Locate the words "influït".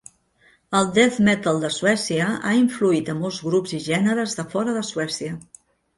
2.61-3.11